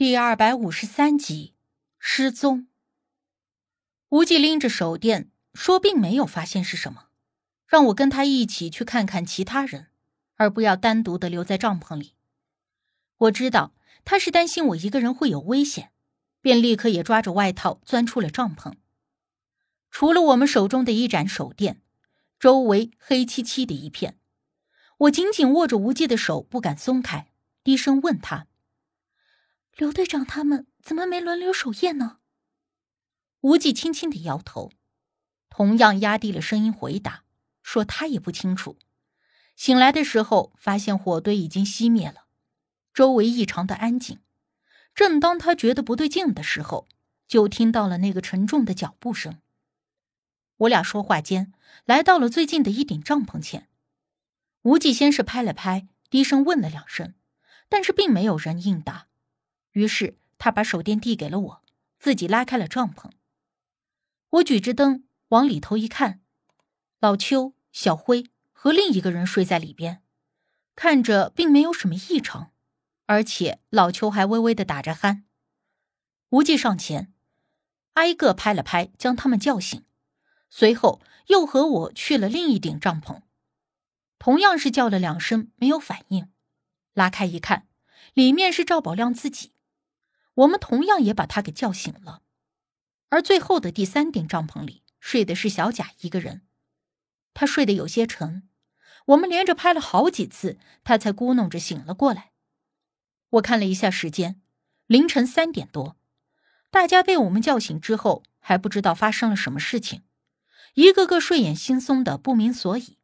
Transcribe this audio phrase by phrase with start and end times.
[0.00, 1.52] 第二百五十三集，
[1.98, 2.68] 失踪。
[4.08, 7.08] 无忌拎着手电说，并没有发现是什么，
[7.66, 9.88] 让我跟他一起去看看其他人，
[10.36, 12.14] 而不要单独的留在帐篷里。
[13.18, 13.74] 我知道
[14.06, 15.92] 他是担心我一个人会有危险，
[16.40, 18.72] 便立刻也抓着外套钻出了帐篷。
[19.90, 21.82] 除了我们手中的一盏手电，
[22.38, 24.18] 周围黑漆漆的一片。
[24.96, 27.30] 我紧紧握着无忌的手，不敢松开，
[27.62, 28.46] 低声问他。
[29.80, 32.18] 刘队长他们怎么没轮流守夜呢？
[33.40, 34.72] 无忌轻轻的摇头，
[35.48, 37.24] 同样压低了声音回答，
[37.62, 38.76] 说他也不清楚。
[39.56, 42.26] 醒来的时候，发现火堆已经熄灭了，
[42.92, 44.20] 周围异常的安静。
[44.94, 46.86] 正当他觉得不对劲的时候，
[47.26, 49.40] 就听到了那个沉重的脚步声。
[50.58, 51.54] 我俩说话间，
[51.86, 53.70] 来到了最近的一顶帐篷前。
[54.60, 57.14] 无忌先是拍了拍，低声问了两声，
[57.70, 59.06] 但是并没有人应答。
[59.72, 61.62] 于是他把手电递给了我，
[61.98, 63.10] 自己拉开了帐篷。
[64.30, 66.20] 我举着灯往里头一看，
[66.98, 70.02] 老邱、小辉和另一个人睡在里边，
[70.74, 72.52] 看着并没有什么异常，
[73.06, 75.22] 而且老邱还微微的打着鼾。
[76.30, 77.12] 无忌上前，
[77.94, 79.84] 挨个拍了拍，将他们叫醒，
[80.48, 83.22] 随后又和我去了另一顶帐篷，
[84.18, 86.30] 同样是叫了两声，没有反应。
[86.94, 87.66] 拉开一看，
[88.14, 89.52] 里面是赵宝亮自己。
[90.34, 92.22] 我们同样也把他给叫醒了，
[93.08, 96.42] 而最后的第三顶帐篷里睡的是小贾一个人，
[97.34, 98.48] 他睡得有些沉，
[99.06, 102.32] 我们连着拍了好几次，他才咕哝着醒了过来。
[103.30, 104.40] 我看了一下时间，
[104.86, 105.96] 凌晨三点多，
[106.70, 110.02] 大家被我们叫醒之后还不知道发生了什么事情，
[110.74, 112.98] 一个个睡眼惺忪的不明所以。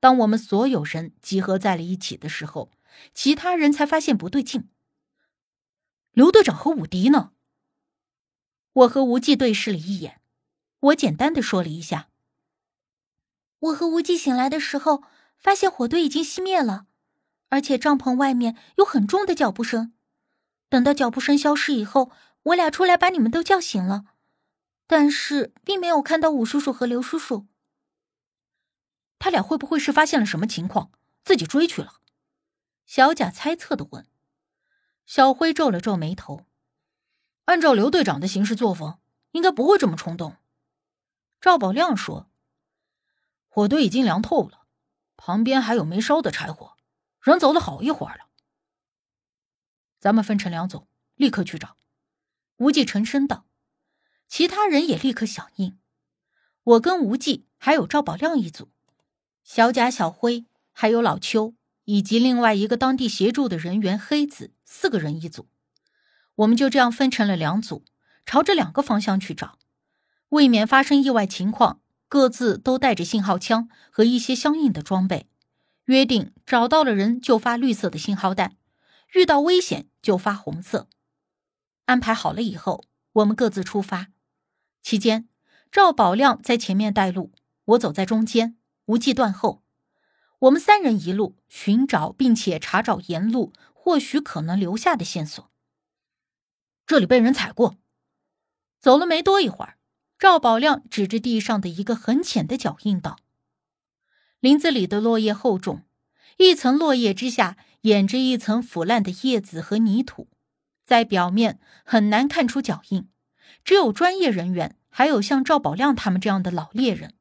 [0.00, 2.72] 当我们所有人集合在了一起的时候，
[3.14, 4.68] 其他人才发现不对劲。
[6.12, 7.32] 刘队长和武迪呢？
[8.74, 10.20] 我和无忌对视了一眼，
[10.80, 12.10] 我简单的说了一下。
[13.58, 15.04] 我和无忌醒来的时候，
[15.38, 16.84] 发现火堆已经熄灭了，
[17.48, 19.94] 而且帐篷外面有很重的脚步声。
[20.68, 24.04] 等到脚步声消失以后，我俩出来把你们都叫醒了，
[24.86, 27.46] 但是并没有看到武叔叔和刘叔叔。
[29.18, 30.92] 他俩会不会是发现了什么情况，
[31.24, 32.02] 自己追去了？
[32.84, 34.06] 小贾猜测的问。
[35.14, 36.46] 小辉皱了皱眉头，
[37.44, 38.98] 按照刘队长的行事作风，
[39.32, 40.38] 应该不会这么冲动。
[41.38, 42.30] 赵宝亮说
[43.46, 44.64] ：“火堆已经凉透了，
[45.18, 46.78] 旁边还有没烧的柴火，
[47.20, 48.28] 人走了好一会儿了。
[50.00, 51.76] 咱们分成两组，立刻去找。”
[52.56, 53.44] 无忌沉声道。
[54.26, 55.78] 其他人也立刻响应。
[56.62, 58.70] 我跟无忌还有赵宝亮一组，
[59.44, 61.52] 小贾、小辉还有老邱。
[61.84, 65.48] 以及另外一个当地协助的人员黑子，四个人一组，
[66.36, 67.84] 我们就这样分成了两组，
[68.24, 69.58] 朝着两个方向去找，
[70.30, 75.28] 为免发生意外情况，各自都带着信号枪和一些相应的装备，
[75.86, 78.56] 约定找到了人就发绿色的信号弹，
[79.14, 80.88] 遇到危险就发红色。
[81.86, 84.08] 安排好了以后，我们各自出发。
[84.82, 85.28] 期间，
[85.70, 87.32] 赵宝亮在前面带路，
[87.64, 88.56] 我走在中间，
[88.86, 89.61] 无忌断后。
[90.42, 95.50] 我们三人一路寻找，并且查找沿路或许可能留下的线索。
[96.84, 97.76] 这里被人踩过。
[98.80, 99.78] 走了没多一会儿，
[100.18, 103.18] 赵宝亮指着地上的一个很浅的脚印道
[104.40, 105.84] ：“林子里的落叶厚重，
[106.38, 110.26] 一层落叶之下掩着一层腐烂的叶子和泥土，
[110.84, 113.08] 在表面很难看出脚印。
[113.62, 117.14] 只有专业人员，还有像赵宝亮他们这样的老猎人。”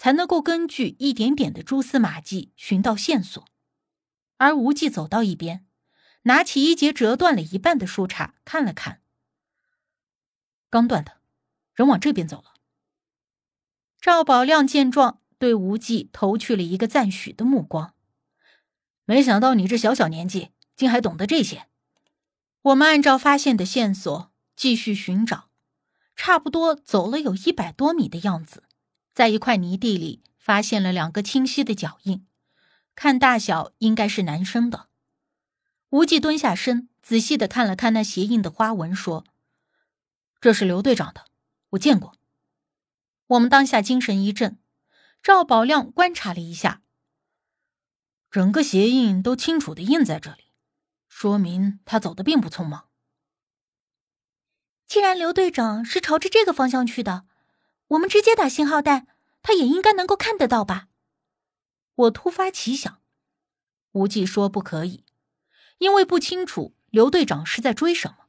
[0.00, 3.44] 才能够根据一点点的蛛丝马迹寻到线索，
[4.38, 5.66] 而无忌走到一边，
[6.22, 9.02] 拿起一截折断了一半的树杈看了看，
[10.70, 11.20] 刚断的，
[11.74, 12.54] 人往这边走了。
[14.00, 17.92] 赵宝亮见状，对无忌投去了一个赞许的目光，
[19.04, 21.66] 没想到你这小小年纪竟还懂得这些。
[22.62, 25.50] 我们按照发现的线索继续寻找，
[26.16, 28.64] 差不多走了有一百多米的样子。
[29.20, 32.26] 在一块泥地里发现了两个清晰的脚印，
[32.94, 34.88] 看大小应该是男生的。
[35.90, 39.26] 无忌蹲下身，仔细的看了看那鞋印的花纹，说
[40.40, 41.26] ：“这是刘队长的，
[41.72, 42.16] 我见过。”
[43.28, 44.58] 我们当下精神一振。
[45.22, 46.80] 赵宝亮观察了一下，
[48.30, 50.44] 整个鞋印都清楚的印在这里，
[51.08, 52.88] 说明他走的并不匆忙。
[54.86, 57.26] 既然刘队长是朝着这个方向去的。
[57.90, 59.08] 我们直接打信号弹，
[59.42, 60.86] 他也应该能够看得到吧？
[61.94, 63.00] 我突发奇想，
[63.92, 65.04] 无忌说不可以，
[65.78, 68.26] 因为不清楚刘队长是在追什么。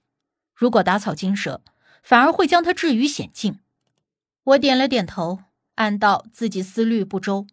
[0.56, 1.63] 如果打草惊蛇，
[2.02, 3.60] 反而会将他置于险境。
[4.44, 5.44] 我点了点头，
[5.75, 7.46] 暗道自己思虑不周。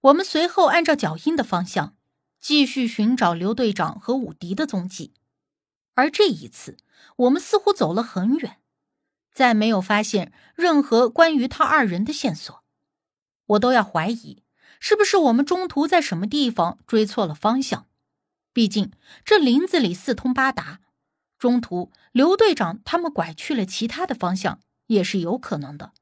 [0.00, 1.96] 我们随后按照脚印的方向，
[2.40, 5.14] 继续寻找刘队长和武迪的踪迹。
[5.94, 6.76] 而这一次，
[7.16, 8.60] 我们似乎走了很远，
[9.32, 12.62] 再没有发现任何关于他二人的线索。
[13.46, 14.44] 我都要怀疑，
[14.78, 17.86] 是不是我们中途在什么地方追错了方向？
[18.52, 18.92] 毕竟
[19.24, 20.80] 这林子里四通八达，
[21.38, 25.92] 中途刘队长他们拐去了其他的方向，也是有可能的。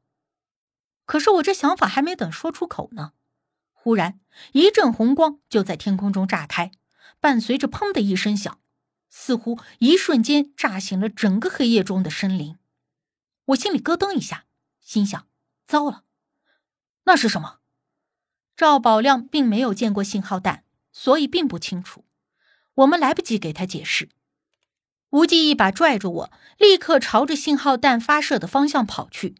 [1.04, 3.12] 可是我这想法还没等说出口呢，
[3.72, 4.20] 忽然
[4.52, 6.72] 一阵红光就在天空中炸开，
[7.20, 8.58] 伴随着“砰”的一声响。
[9.10, 12.58] 似乎一瞬间炸醒了整个黑夜中的森林，
[13.48, 14.44] 我心里咯噔一下，
[14.80, 15.26] 心想：
[15.66, 16.04] 糟了，
[17.04, 17.60] 那是什么？
[18.54, 22.04] 赵宝亮并没有见过信号弹，所以并不清楚。
[22.74, 24.10] 我们来不及给他解释，
[25.10, 29.36] 吴忌一把拽住我，立刻朝着信号弹发射的方向跑去。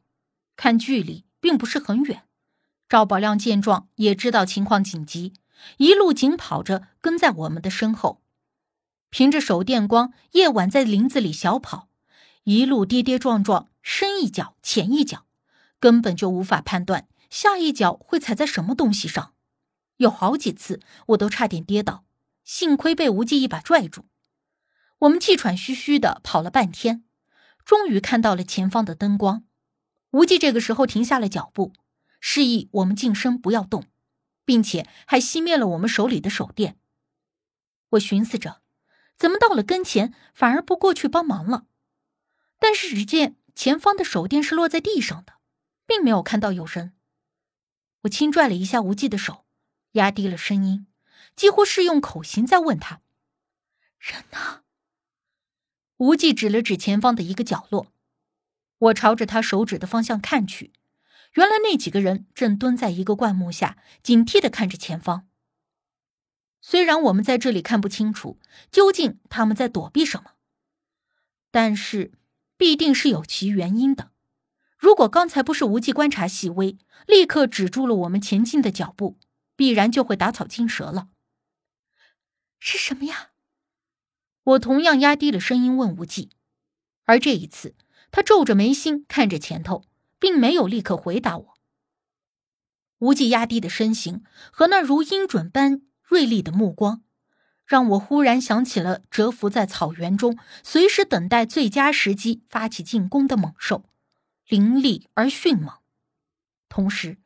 [0.56, 2.25] 看距离并不是很远，
[2.88, 5.34] 赵宝亮见状也知道情况紧急，
[5.76, 8.22] 一路紧跑着跟在我们的身后。
[9.10, 11.88] 凭着手电光，夜晚在林子里小跑，
[12.44, 15.25] 一路跌跌撞撞，深一脚浅一脚，
[15.81, 19.32] 根本就无法判断下一脚会踩在什么东西上。
[19.96, 22.05] 有好几次我都差点跌倒，
[22.44, 24.05] 幸亏被无忌一把拽住。
[24.99, 27.02] 我们气喘吁吁的跑了半天，
[27.64, 29.46] 终于看到了前方的灯光。
[30.11, 31.73] 无忌这个时候停下了脚步，
[32.20, 33.87] 示意我们静身不要动，
[34.44, 36.79] 并且还熄灭了我们手里的手电。
[37.93, 38.61] 我寻思着。
[39.17, 41.64] 怎么到了跟前，反而不过去帮忙了？
[42.61, 45.40] 但是只见前方的手电是落在地上的，
[45.84, 46.94] 并没有看到有人。
[48.02, 49.46] 我轻拽了一下无忌的手，
[49.94, 50.87] 压低了声音，
[51.34, 53.00] 几乎是用口型在问他
[53.99, 54.62] ：“人呢？”
[55.99, 57.93] 无忌指了指前方的一个角落，
[58.78, 60.72] 我朝着他手指的方向看去，
[61.32, 65.26] 原来那几个人正蹲在一个灌木下，警惕的看着前方。
[66.60, 68.38] 虽然我们在这里看不清楚
[68.70, 70.34] 究竟他们在躲避什么，
[71.50, 72.12] 但是
[72.58, 74.10] 必定是有其原因的。
[74.76, 76.76] 如果刚才不是无忌观察细微，
[77.06, 79.19] 立刻止住了我们前进的脚步，
[79.56, 81.08] 必然就会打草惊蛇了。
[82.58, 83.31] 是什么呀？
[84.43, 86.28] 我同样压低了声音问无忌，
[87.05, 87.75] 而这一次
[88.10, 89.84] 他皱着眉心看着前头，
[90.19, 91.55] 并没有立刻回答我。
[92.99, 95.82] 无忌压低的身形和那如鹰准般。
[96.02, 97.02] 锐利的目光，
[97.69, 103.85] 让我忽然想起了蛰伏在草原中、随时等待最佳时机发起进攻的猛兽，
[104.47, 105.75] 凌厉而迅猛。
[106.70, 107.19] 同时，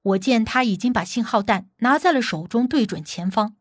[0.00, 3.54] 我见他已经把信号弹拿在了手中，对准前方，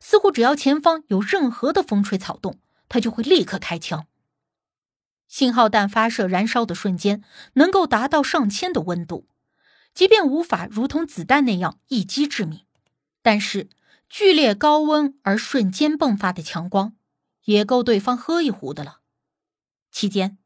[0.00, 2.60] 似乎只要前方有任何的风吹草动，
[2.90, 4.06] 他就会立刻开枪。
[5.28, 7.24] 信号弹发射燃烧的瞬间，
[7.54, 9.26] 能够达到上千的温度，
[9.94, 12.66] 即便无法如同子弹那样一击致命，
[13.22, 13.70] 但是。
[14.10, 16.96] 剧烈高温而瞬间迸发的强光，
[17.44, 19.02] 也够对方喝一壶的了。
[19.92, 20.36] 期间，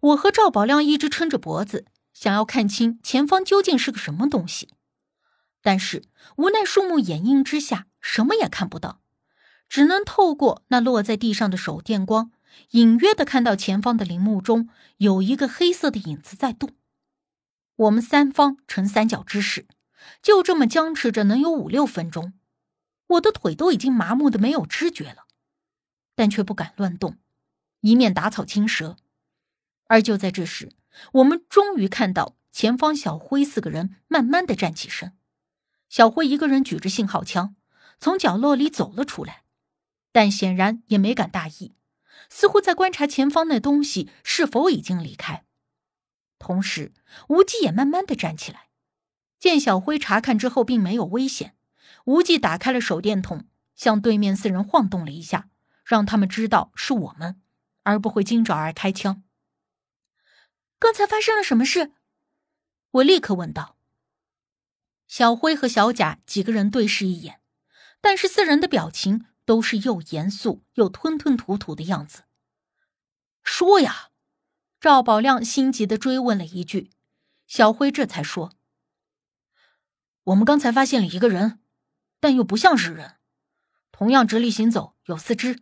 [0.00, 4.68] 我和赵宝亮一直撑着脖子，想要看清前方究竟是个什么东西，
[5.62, 6.04] 但是
[6.36, 9.00] 无奈树木掩映之下，什么也看不到，
[9.70, 12.30] 只能透过那落在地上的手电光，
[12.72, 16.74] 隐约的看到前方的林木中有一个黑色的影子在动。
[17.76, 19.66] 我们三方呈三角之势，
[20.20, 22.34] 就这么僵持着，能有五六分钟。
[23.06, 25.26] 我的腿都已经麻木的没有知觉了，
[26.14, 27.18] 但却不敢乱动，
[27.80, 28.96] 以免打草惊蛇。
[29.86, 30.72] 而就在这时，
[31.12, 35.16] 我们终于看到前方小辉四个人慢慢的站起身。
[35.88, 37.54] 小辉一个人举着信号枪，
[37.98, 39.44] 从角落里走了出来，
[40.10, 41.74] 但显然也没敢大意，
[42.30, 45.44] 似乎在观察前方那东西是否已经离开。
[46.38, 46.92] 同时，
[47.28, 48.70] 无忌也慢慢的站起来，
[49.38, 51.54] 见小辉查看之后并没有危险。
[52.04, 55.48] 无忌打开了手电筒，向对面四人晃动了一下，
[55.84, 57.40] 让他们知道是我们，
[57.82, 59.22] 而不会惊着而开枪。
[60.78, 61.92] 刚才发生了什么事？
[62.90, 63.76] 我立刻问道。
[65.06, 67.40] 小辉和小贾几个人对视一眼，
[68.00, 72.24] 但是四人的表情都是又严肃又吞吞吐吐的样子。
[73.42, 74.10] 说呀！
[74.80, 76.90] 赵宝亮心急的追问了一句，
[77.46, 78.52] 小辉这才说
[80.24, 81.60] ：“我们刚才发现了一个人。”
[82.24, 83.16] 但又不像是人，
[83.92, 85.60] 同样直立行走，有四肢，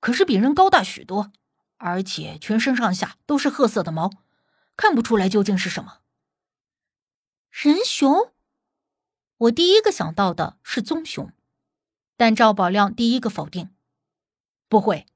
[0.00, 1.30] 可是比人高大许多，
[1.76, 4.10] 而且全身上下都是褐色的毛，
[4.76, 6.00] 看不出来究竟是什么。
[7.52, 8.32] 人熊？
[9.36, 11.30] 我第一个想到的是棕熊，
[12.16, 13.70] 但赵宝亮第一个否定，
[14.68, 15.06] 不会，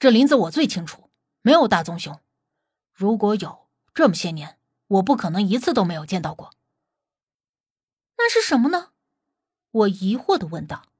[0.00, 1.08] 这林子我最清楚，
[1.42, 2.20] 没有大棕熊。
[2.92, 4.58] 如果有，这么些年
[4.88, 6.52] 我不可能一次都没有见到过。
[8.18, 8.88] 那是什么呢？
[9.72, 10.91] 我疑惑的问道。